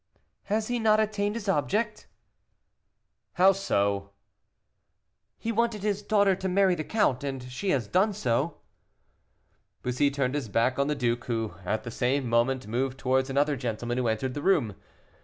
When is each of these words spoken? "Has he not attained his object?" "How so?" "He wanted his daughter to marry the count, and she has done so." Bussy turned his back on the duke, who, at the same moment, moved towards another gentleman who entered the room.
"Has 0.45 0.67
he 0.67 0.79
not 0.79 0.99
attained 0.99 1.35
his 1.35 1.47
object?" 1.47 2.07
"How 3.33 3.51
so?" 3.51 4.09
"He 5.37 5.51
wanted 5.51 5.83
his 5.83 6.01
daughter 6.01 6.35
to 6.37 6.49
marry 6.49 6.73
the 6.73 6.83
count, 6.83 7.23
and 7.23 7.43
she 7.43 7.69
has 7.69 7.87
done 7.87 8.13
so." 8.13 8.57
Bussy 9.83 10.09
turned 10.09 10.33
his 10.33 10.49
back 10.49 10.79
on 10.79 10.87
the 10.87 10.95
duke, 10.95 11.25
who, 11.25 11.53
at 11.63 11.83
the 11.83 11.91
same 11.91 12.27
moment, 12.27 12.65
moved 12.65 12.97
towards 12.97 13.29
another 13.29 13.55
gentleman 13.55 13.99
who 13.99 14.07
entered 14.07 14.33
the 14.33 14.41
room. 14.41 14.73